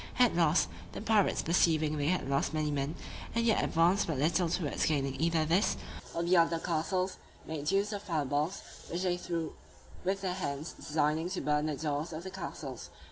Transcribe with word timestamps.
At 0.17 0.33
last, 0.35 0.67
the 0.93 0.99
pirates 1.01 1.43
perceiving 1.43 1.95
they 1.95 2.07
had 2.07 2.27
lost 2.27 2.55
many 2.55 2.71
men, 2.71 2.95
and 3.35 3.45
yet 3.45 3.63
advanced 3.63 4.07
but 4.07 4.17
little 4.17 4.49
towards 4.49 4.87
gaining 4.87 5.15
either 5.21 5.45
this, 5.45 5.77
or 6.15 6.23
the 6.23 6.37
other 6.37 6.57
castles, 6.57 7.17
made 7.45 7.69
use 7.69 7.93
of 7.93 8.01
fire 8.01 8.25
balls, 8.25 8.63
which 8.91 9.03
they 9.03 9.15
threw 9.17 9.53
with 10.03 10.21
their 10.21 10.33
hands, 10.33 10.73
designing 10.73 11.29
to 11.29 11.41
burn 11.41 11.67
the 11.67 11.75
doors 11.77 12.13
of 12.13 12.23
the 12.23 12.31
castles. 12.31 12.89